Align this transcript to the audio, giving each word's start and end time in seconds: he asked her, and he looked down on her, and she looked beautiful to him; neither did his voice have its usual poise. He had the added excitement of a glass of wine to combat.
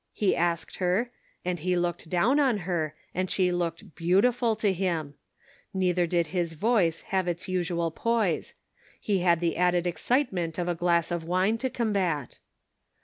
he 0.13 0.35
asked 0.35 0.77
her, 0.77 1.11
and 1.45 1.59
he 1.59 1.75
looked 1.77 2.09
down 2.09 2.39
on 2.39 2.57
her, 2.65 2.95
and 3.13 3.29
she 3.29 3.51
looked 3.51 3.93
beautiful 3.93 4.55
to 4.55 4.73
him; 4.73 5.13
neither 5.75 6.07
did 6.07 6.25
his 6.25 6.53
voice 6.53 7.01
have 7.13 7.27
its 7.27 7.47
usual 7.47 7.91
poise. 7.91 8.55
He 8.99 9.19
had 9.19 9.41
the 9.41 9.57
added 9.57 9.85
excitement 9.85 10.57
of 10.57 10.67
a 10.67 10.73
glass 10.73 11.11
of 11.11 11.23
wine 11.25 11.59
to 11.59 11.69
combat. 11.69 12.39